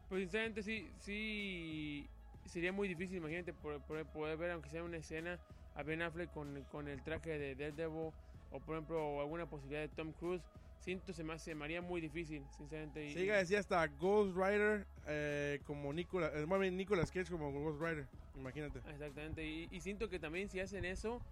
[0.08, 2.06] Pues sinceramente sí, sí,
[2.46, 5.38] sería muy difícil, imagínate, poder, poder ver, aunque sea una escena,
[5.74, 8.12] a Ben Affleck con, con el traje de Daredevil,
[8.50, 10.42] o por ejemplo, alguna posibilidad de Tom Cruise
[10.84, 13.10] siento se me, se me haría muy difícil, sinceramente.
[13.12, 17.80] Sí, decía hasta Ghost Rider eh, como Nicolas, eh, más bien Nicolas Cage como Ghost
[17.80, 18.78] Rider, imagínate.
[18.90, 21.22] Exactamente, y, siento que también si hacen eso,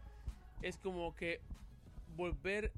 [0.63, 1.41] es como que
[2.17, 2.73] volver,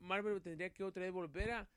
[0.00, 1.68] Marvel tendría que otra vez volver a,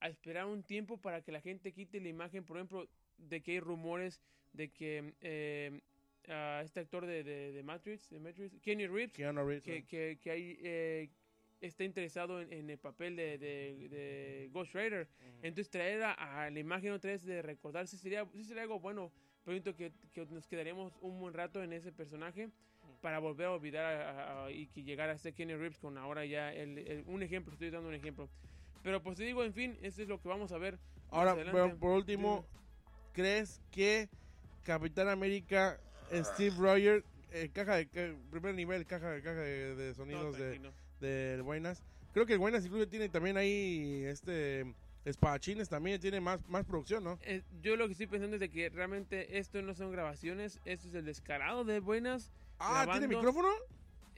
[0.00, 3.60] esperar un tiempo para que la gente quite la imagen, por ejemplo, de que hay
[3.60, 4.20] rumores
[4.52, 5.14] de que...
[5.20, 5.80] Eh,
[6.64, 9.12] este actor de, de, Matrix, de Matrix, Kenny Reeves,
[9.62, 11.08] que, que, que, hay eh,
[11.60, 15.08] está interesado en, el papel de, de, Ghost Rider.
[15.42, 19.12] Entonces traer a, la imagen otra vez de recordarse sería, sería algo bueno.
[19.44, 22.50] Pero que, que nos quedaríamos un buen rato en ese personaje
[23.00, 27.04] para volver a olvidar y que llegara a ser Kenny Reeves con ahora ya el,
[27.06, 28.28] un ejemplo, estoy dando un ejemplo.
[28.82, 30.78] Pero pues te digo, en fin, eso es lo que vamos a ver.
[31.10, 31.36] Ahora,
[31.78, 32.44] por último,
[33.12, 34.08] ¿crees que
[34.64, 35.80] Capitán América,
[36.12, 40.60] Steve Rogers, eh, caja de primer nivel, caja, caja de, sonidos de
[41.00, 41.82] del Buenas.
[42.12, 44.74] Creo que el Buenas incluso tiene también ahí este
[45.06, 47.18] espadachines también tiene más, más producción, ¿no?
[47.22, 50.88] Eh, yo lo que estoy pensando es de que realmente esto no son grabaciones, esto
[50.88, 52.32] es el descarado de Buenas.
[52.58, 53.48] Ah, ¿tiene micrófono?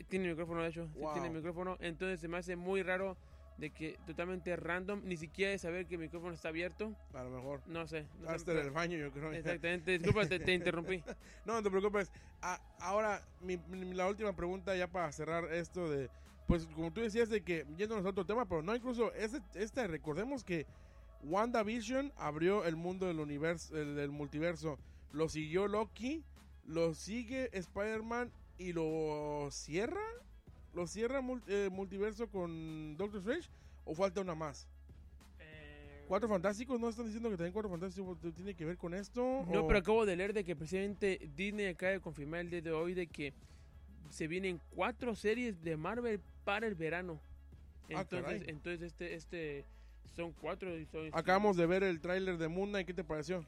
[0.09, 0.89] Tiene micrófono, de hecho.
[1.13, 1.77] tiene micrófono.
[1.81, 3.17] Entonces se me hace muy raro
[3.59, 6.95] de que totalmente random, ni siquiera de saber que el micrófono está abierto.
[7.13, 7.61] A lo mejor.
[7.67, 8.07] No sé.
[8.21, 9.33] No Hasta en el baño, yo creo.
[9.33, 9.93] Exactamente.
[9.99, 11.03] Disculpa, te, interrumpí.
[11.45, 12.11] No, no te preocupes.
[12.41, 16.09] Ah, ahora, la última pregunta ya para cerrar esto de
[16.49, 19.87] pues como tú decías de que yéndonos a otro tema, pero no incluso este, este
[19.87, 20.67] recordemos que
[21.23, 24.79] WandaVision abrió el mundo del universo, el, del multiverso,
[25.13, 26.25] lo siguió Loki,
[26.65, 30.01] lo sigue Spider-Man y lo cierra,
[30.73, 33.51] lo cierra eh, multiverso con Doctor Strange
[33.85, 34.67] o falta una más.
[35.41, 39.45] Eh, Cuatro Fantásticos, ¿no están diciendo que también Cuatro Fantásticos tiene que ver con esto?
[39.53, 42.73] No, pero acabo de leer de que precisamente Disney acaba de confirmar el día de
[42.73, 43.35] hoy de que
[44.11, 47.21] se vienen cuatro series de Marvel para el verano.
[47.95, 48.43] Ah, Entonces, caray.
[48.47, 49.67] entonces este, este,
[50.17, 50.71] son cuatro.
[51.13, 53.45] Acabamos de ver el tráiler de Moon Knight, ¿qué te pareció?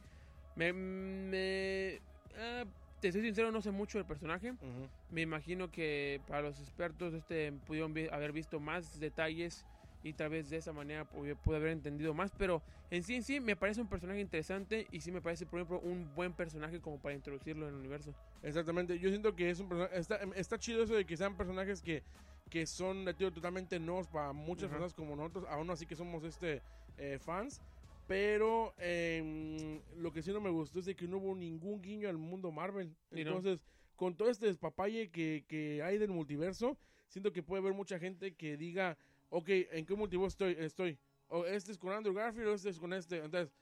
[0.54, 1.98] Me, me-
[2.36, 2.64] ah,
[3.00, 4.50] te soy sincero, no sé mucho del personaje.
[4.50, 4.86] Ujú.
[5.08, 9.64] Me imagino que para los expertos este pudieron vi- haber visto más detalles
[10.02, 13.22] y tal vez de esa manera pude, pude haber entendido más, pero en sí en
[13.22, 16.80] sí me parece un personaje interesante y sí me parece por ejemplo un buen personaje
[16.80, 18.14] como para introducirlo en el universo.
[18.42, 21.80] Exactamente, yo siento que es un personaje, está, está chido eso de que sean personajes
[21.80, 22.02] que,
[22.50, 24.72] que son tío, totalmente nuevos para muchas Ajá.
[24.72, 26.60] personas como nosotros, aún así que somos este
[26.98, 27.62] eh, fans,
[28.06, 32.08] pero em, lo que sí no me gustó es de que no hubo ningún guiño
[32.08, 33.20] al mundo Marvel, Y no.
[33.20, 33.60] entonces
[33.94, 38.34] con todo este despapalle que, que hay del multiverso, siento que puede haber mucha gente
[38.34, 38.96] que diga,
[39.28, 40.56] ok, ¿en qué multiverso estoy?
[40.58, 40.98] estoy?
[41.28, 43.52] O este es con Andrew Garfield o este es con este, entonces...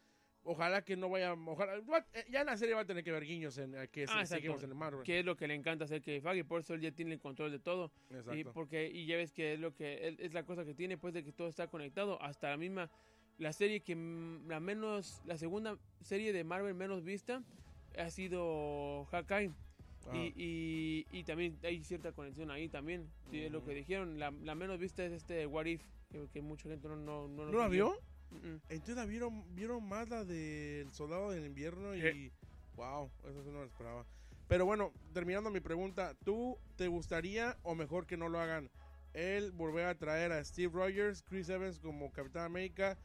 [0.45, 1.77] Ojalá que no vaya, ojalá,
[2.15, 4.25] eh, ya en la serie va a tener que haber guiños en eh, que Ah,
[4.25, 5.03] se- en el Marvel.
[5.03, 7.21] Que es lo que le encanta hacer que Faggy, por eso él ya tiene el
[7.21, 7.93] control de todo.
[8.11, 8.53] Y Exacto.
[8.55, 11.23] porque y ya ves que es lo que es la cosa que tiene pues de
[11.23, 12.91] que todo está conectado hasta la misma
[13.37, 17.43] la serie que mm, la menos la segunda serie de Marvel menos vista
[17.97, 19.51] ha sido Hawkeye
[20.07, 20.17] Ajá.
[20.17, 23.79] y, y, y también hay cierta conexión ahí también sí, es lo que Ujú.
[23.79, 27.29] dijeron la, la menos vista es este What If que, que mucha gente no no
[27.29, 27.91] no, lo ¿No la siguió.
[27.91, 28.01] vio?
[28.69, 32.33] Entonces vieron, vieron más la del soldado del invierno y...
[32.77, 34.07] Wow, eso sí no lo esperaba.
[34.47, 38.71] Pero bueno, terminando mi pregunta, ¿tú te gustaría o mejor que no lo hagan?
[39.15, 42.97] Él volver a traer a Steve Rogers, Chris Evans como Capitán América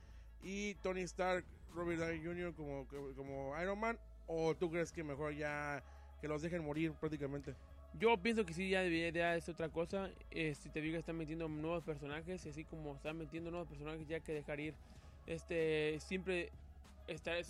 [0.43, 2.53] y Tony Stark, Robert Downey Jr.
[2.53, 3.97] como, como Iron Man?
[4.27, 5.83] ¿O tú crees que mejor ya
[6.21, 7.55] que los dejen morir prácticamente?
[7.99, 10.09] Yo pienso que sí, ya debería es otra cosa.
[10.31, 12.45] Eh, si te fijas, están metiendo nuevos personajes.
[12.45, 14.75] Y así como están metiendo nuevos personajes, ya que dejar ir.
[15.27, 16.51] Este, siempre
[17.07, 17.43] estarán,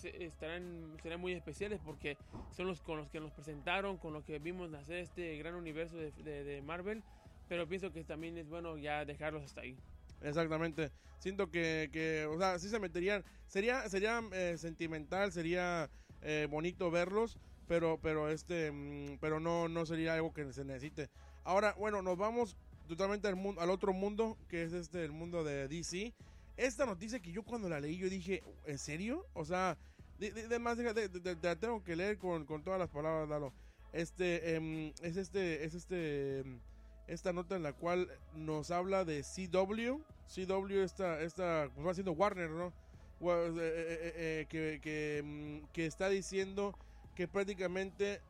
[1.02, 2.16] serán muy especiales porque
[2.50, 5.96] son los con los que nos presentaron, con los que vimos nacer este gran universo
[5.96, 7.02] de Marvel.
[7.48, 9.76] Pero pienso que también es bueno ya dejarlos hasta ahí.
[10.22, 10.90] Exactamente.
[11.18, 13.24] Siento que, que, o sea, sí se meterían.
[13.46, 15.90] Sería, sería eh, sentimental, sería
[16.22, 21.10] eh, bonito verlos, pero, pero este, mm, pero no, no sería algo que se necesite.
[21.44, 22.56] Ahora, bueno, nos vamos
[22.88, 26.14] totalmente al mundo, al otro mundo, que es este, el mundo de DC.
[26.56, 29.26] Esta noticia que yo cuando la leí, yo dije, ¿en serio?
[29.34, 29.76] O sea,
[30.18, 32.78] de, de- de más, de- de- de- te la tengo que leer con, con todas
[32.78, 33.52] las palabras, Lalo.
[33.92, 36.60] Este, em, es este, es este, em,
[37.08, 40.00] esta nota en la cual nos habla de CW.
[40.26, 42.72] CW, esta, esta, pues va siendo Warner, ¿no?
[43.20, 46.76] Eh, eh, eh, que, que, mm, que está diciendo
[47.14, 48.20] que prácticamente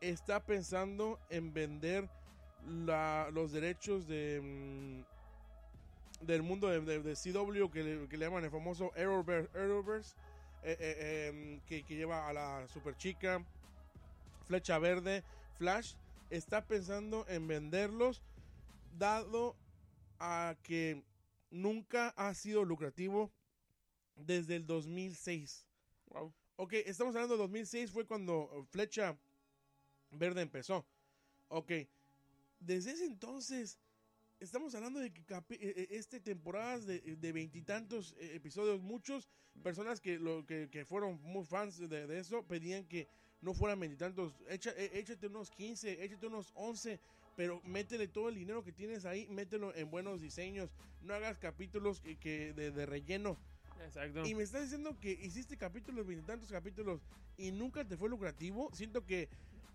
[0.00, 2.08] está pensando en vender
[2.64, 5.04] la- los derechos de
[6.20, 10.14] del mundo de, de- de CW que le, que le llaman el famoso Arrowverse, Arrowverse,
[10.62, 13.44] eh, eh, em, que, que lleva a la super chica
[14.46, 15.24] Flecha Verde,
[15.58, 15.94] Flash,
[16.30, 18.22] está pensando en venderlos
[18.98, 19.56] dado
[20.18, 21.02] a que
[21.50, 23.30] nunca ha sido lucrativo
[24.14, 25.66] desde el 2006.
[26.06, 26.32] Wow.
[26.56, 29.16] Ok, estamos hablando de 2006, fue cuando Flecha
[30.10, 30.86] Verde empezó.
[31.48, 31.72] Ok,
[32.60, 33.78] desde ese entonces,
[34.40, 39.28] estamos hablando de que eh, eh, este temporadas de veintitantos eh, episodios, muchos
[39.62, 43.08] personas que, lo, que, que fueron muy fans de, de eso pedían que
[43.40, 46.98] no fueran veintitantos, échate unos 15, échate unos 11,
[47.36, 50.70] pero métele todo el dinero que tienes ahí, mételo en buenos diseños,
[51.02, 53.38] no hagas capítulos que, que de, de relleno.
[53.84, 54.26] Exacto.
[54.26, 57.02] Y me estás diciendo que hiciste capítulos, veintitantos capítulos
[57.36, 58.70] y nunca te fue lucrativo.
[58.72, 59.28] Siento que,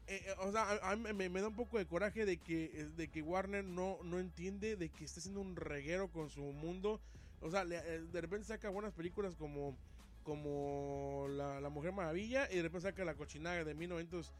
[0.07, 2.89] eh, eh, o sea, a, a me, da un poco de coraje de que, eh,
[2.95, 7.01] de que Warner no, no entiende de que está haciendo un reguero con su mundo.
[7.39, 9.75] O sea, de repente saca buenas películas como,
[10.23, 14.33] como la, la Mujer Maravilla y de repente saca la cochinada de 1900,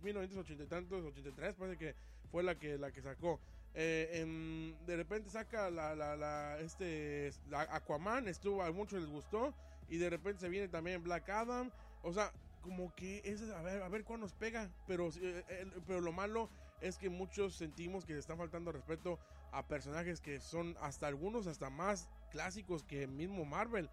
[0.00, 1.94] 1980 y tantos, 83, parece que
[2.30, 3.40] fue la que, la que sacó.
[3.74, 9.54] Em, de repente saca la, la, la- este la Aquaman, estuvo a muchos les gustó
[9.88, 11.70] y de repente se viene también Black Adam,
[12.02, 15.66] o sea, como que es a ver a ver cuándo nos pega, pero eh, eh,
[15.86, 16.48] pero lo malo
[16.80, 19.18] es que muchos sentimos que le están faltando respeto
[19.52, 23.88] a personajes que son hasta algunos hasta más clásicos que mismo Marvel.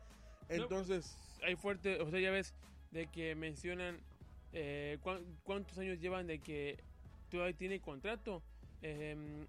[0.50, 2.54] Entonces, hay fuerte, o sea, ya ves
[2.92, 4.00] de que mencionan
[4.54, 6.78] eh, cuán- cuántos años llevan de que
[7.30, 8.42] todavía tiene contrato.
[8.82, 9.46] Eh,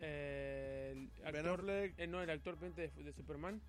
[0.00, 3.60] eh, el Ben Affleck, eh, no, el actor de, de Superman.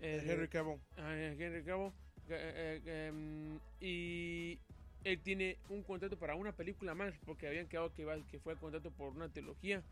[0.00, 0.80] Henry Cavill.
[0.98, 1.92] ah, Henry Cavill,
[2.38, 4.58] eh, eh, em, y
[5.04, 8.56] él tiene un contrato para una película más, porque habían quedado que, iba, que fue
[8.56, 9.82] contrato por una trilogía.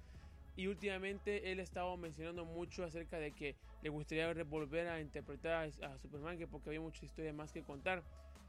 [0.57, 5.70] Y últimamente él ha estado mencionando mucho acerca de que le gustaría volver a interpretar
[5.83, 8.03] a, a Superman, que porque había mucha historia más que contar.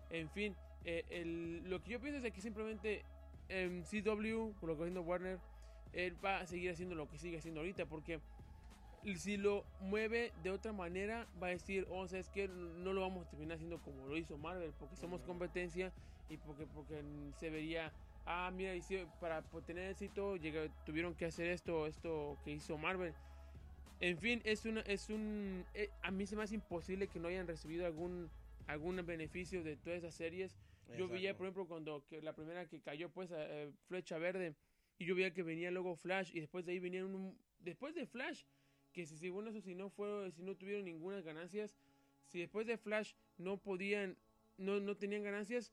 [0.10, 3.04] En fin, eh, el- lo que yo pienso es que simplemente
[3.48, 5.40] en CW, por lo que está haciendo Warner,
[5.94, 8.20] él va a seguir haciendo lo que sigue haciendo ahorita, porque
[9.16, 13.26] si lo mueve de otra manera, va a decir, oh, es que no lo vamos
[13.26, 15.92] a terminar haciendo como lo hizo Marvel, porque somos competencia
[16.30, 17.02] y porque, porque
[17.40, 17.92] se vería,
[18.26, 18.74] ah, mira,
[19.20, 20.36] para tener éxito
[20.86, 23.14] tuvieron que hacer esto, esto que hizo Marvel.
[24.02, 27.28] En fin, es una, es un, eh, a mí se me hace imposible que no
[27.28, 28.30] hayan recibido algún,
[28.68, 30.56] algún beneficio de todas esas series.
[30.98, 34.56] Yo veía, por ejemplo, cuando que la primera que cayó, pues, eh, Flecha Verde,
[34.98, 38.08] y yo veía que venía luego Flash, y después de ahí venía un, después de
[38.08, 38.44] Flash,
[39.00, 41.74] que si según eso, si no fue, si no tuvieron ninguna ganancias,
[42.28, 44.18] si después de Flash no podían,
[44.58, 45.72] no, no tenían ganancias,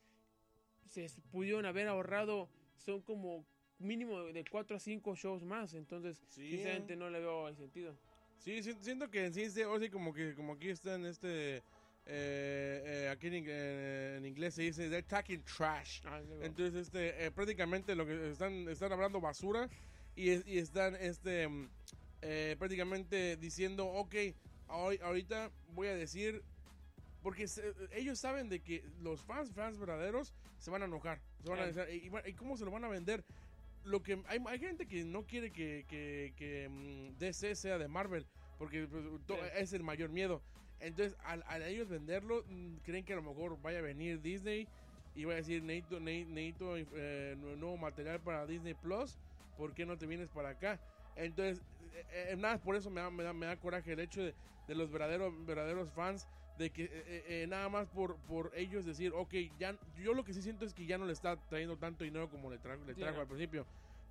[0.87, 3.45] se pudieron haber ahorrado, son como
[3.81, 7.97] mínimo de 4 a 5 shows más, entonces, sinceramente no le veo el sentido.
[8.39, 11.63] Sí, siento que en sí, o sí, como que como aquí está en este...
[12.09, 16.01] Eh, eh, aquí en, inglés se dice they're talking trash.
[16.05, 19.69] Ah, Entonces, este, eh, prácticamente lo que están, están hablando basura
[20.15, 21.49] y, y están este,
[22.59, 24.15] prácticamente diciendo, ok,
[24.69, 26.43] ahorita voy a decir,
[27.23, 27.47] porque
[27.93, 31.21] ellos saben de que los fans, fans verdaderos, se van a enojar.
[31.43, 33.25] Se van a decir, y, cómo se lo van a vender?
[33.85, 37.87] lo que hay, hay gente que no quiere que, que, que mm, DC sea de
[37.87, 38.27] Marvel
[38.59, 39.05] porque pues,
[39.57, 40.43] es el mayor miedo.
[40.81, 44.69] Entonces, al, ellos venderlo, mm, creen que a lo mejor vaya a venir Disney
[45.15, 49.17] y va a decir, necesito, necesito eh, nuevo material para Disney Plus,
[49.57, 50.79] ¿por qué no te vienes para acá?
[51.17, 51.63] Entonces,
[51.95, 54.35] eh, eh, nada, por eso me da, me da, me da coraje el hecho de,
[54.67, 59.77] de, los verdaderos, verdaderos fans, de que nada más por, por ellos decir, ok, ya,
[60.03, 62.51] yo lo que sí siento es que ya no le está trayendo tanto dinero como
[62.51, 63.67] le, trajo, le trajo al principio.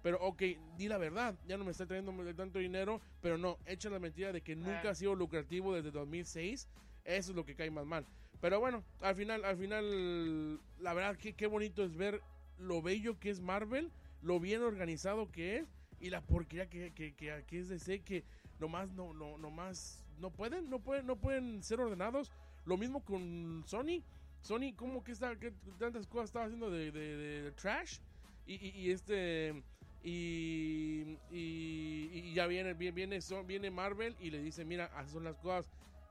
[0.06, 0.44] Pero, ok,
[0.78, 4.32] di la verdad, ya no me está trayendo tanto dinero, pero no, echa la mentira
[4.32, 4.92] de que nunca ah.
[4.92, 6.68] ha sido lucrativo desde 2006.
[7.06, 8.06] Eso es lo que cae más mal.
[8.40, 12.22] Pero bueno, al final, al final, la verdad, que qué bonito es ver
[12.60, 17.16] lo bello que es Marvel, lo bien organizado que es y la porquería que, que,
[17.16, 18.24] que, que es DC, que
[18.60, 22.32] nomás no, no, nomás no pueden, no pueden, no pueden ser ordenados.
[22.66, 24.04] Lo mismo con Sony.
[24.42, 28.00] Sony, ¿cómo que está, qué tantas cosas estaba haciendo de, de, trash?
[28.46, 29.64] Y, y, y, este
[30.04, 35.68] y, y, ya viene, viene, viene Marvel y le dice, mira, así son las cosas.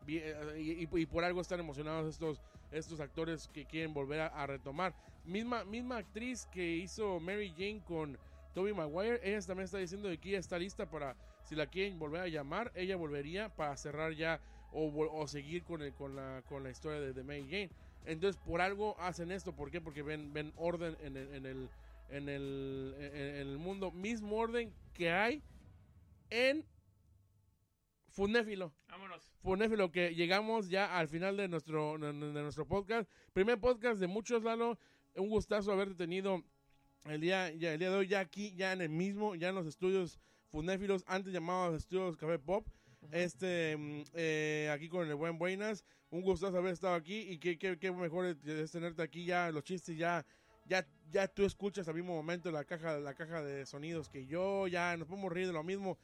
[0.06, 2.42] Y, y, por algo están emocionados estos,
[2.72, 4.94] estos actores que quieren volver a, retomar.
[5.24, 8.18] Misma, misma actriz que hizo Mary Jane con
[8.54, 12.22] Toby Maguire, ella también está diciendo que ya está lista para, si la quieren volver
[12.22, 14.40] a llamar, ella volvería para cerrar ya
[14.72, 17.70] o, o seguir con, el, con, la, con la historia de, Mary Jane.
[18.06, 19.54] Entonces, por algo hacen esto.
[19.54, 19.80] ¿Por qué?
[19.80, 21.68] Porque ven, ven orden en en el
[22.08, 25.42] en el, en el mundo, mismo orden que hay
[26.30, 26.64] en
[28.08, 28.72] Funéfilo.
[28.88, 29.28] Vámonos.
[29.42, 33.10] Funéfilo, que llegamos ya al final de nuestro, de, nuestro podcast.
[33.32, 34.78] Primer podcast de muchos, Lalo.
[35.16, 36.42] Un gustazo haberte tenido
[37.04, 39.54] el día, ya, el día de hoy, ya aquí, ya en el mismo, ya en
[39.54, 42.66] los estudios Funéfilos, antes llamados estudios Café Pop.
[43.10, 45.84] Este, mm, eh, aquí con el buen Buenas.
[46.10, 49.64] Un gustazo haber estado aquí y qué, qué, qué mejor es tenerte aquí ya, los
[49.64, 50.24] chistes ya
[50.66, 54.66] ya, ya tú escuchas al mismo momento la caja, la caja de sonidos que yo,
[54.66, 55.98] ya nos podemos reír de lo mismo.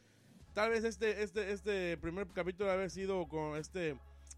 [0.55, 3.97] Tal vez este, este, este primer capítulo haber sido con este,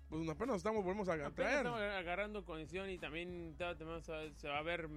[0.08, 1.58] pues apenas estamos, volvemos a traer.
[1.58, 4.88] Estamos agarrando condición y también se va a ver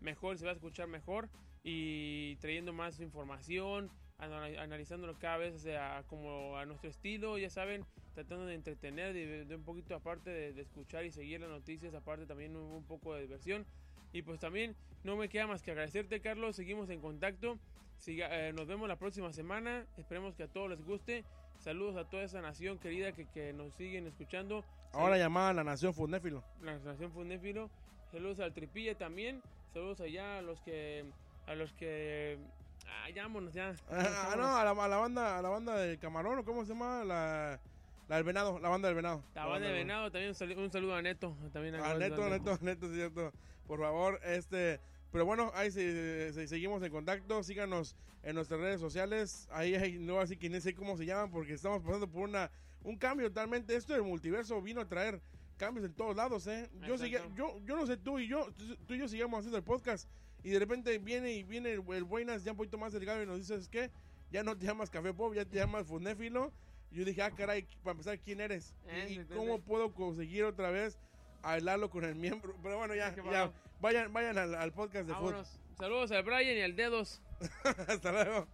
[0.00, 1.28] mejor, se va a escuchar mejor
[1.62, 7.84] y trayendo más información, analizándolo cada vez sea, como a nuestro estilo, ya saben,
[8.14, 12.26] tratando de entretener, de, un poquito aparte de, de, escuchar y seguir las noticias, aparte
[12.26, 13.66] también un poco de diversión.
[14.12, 16.56] Y pues también no me queda más que agradecerte, Carlos.
[16.56, 17.58] Seguimos en contacto.
[17.98, 19.86] Siga, eh, nos vemos la próxima semana.
[19.96, 21.24] Esperemos que a todos les guste.
[21.58, 24.64] Saludos a toda esa nación querida que, que nos siguen escuchando.
[24.92, 26.42] Ahora llamada la Nación Fundéfilo.
[26.62, 27.70] La Nación Fundéfilo.
[28.10, 29.42] Saludos al Tripilla también.
[29.72, 31.04] Saludos allá a los que.
[31.46, 32.38] A los que.
[32.86, 33.24] Ah, ya.
[33.24, 36.72] Ah, no, a la, a la, banda, a la banda de Camarón, ¿o cómo se
[36.72, 37.04] llama?
[37.04, 37.60] La.
[38.08, 39.22] La del venado, la banda del venado.
[39.36, 41.36] La, banda del venado, también un saludo, a Neto.
[41.52, 43.32] También a, Neto, Neto, Neto, cierto
[43.70, 44.80] por favor, este,
[45.12, 50.36] pero bueno, ahí seguimos en contacto, síganos en nuestras redes sociales, ahí hay, no así
[50.36, 52.50] que no sé cómo se llaman, porque estamos pasando por una,
[52.82, 55.20] un cambio totalmente, esto del multiverso vino a traer
[55.60, 56.70] cambios en todos lados, eh.
[56.86, 56.96] Yo,
[57.36, 58.48] yo, yo no sé tú y yo,
[58.88, 60.08] tú y yo sigamos haciendo el podcast,
[60.42, 63.36] y de repente viene y viene el, Buenas ya un poquito más delgado y nos
[63.36, 63.90] dices que
[64.30, 66.50] ya no te llamas Café Pop, ya te llamas Funéfilo.
[66.90, 68.74] Yo dije, ah, caray, para empezar, ¿quién eres?
[69.08, 70.98] ¿Y, cómo puedo conseguir otra vez
[71.42, 72.56] a hablarlo con el miembro.
[72.62, 75.44] Pero bueno, ya, ya vayan, vayan al, al podcast de fútbol.
[75.78, 77.20] Saludos a Brian y al Dedos.
[77.86, 78.48] Hasta luego.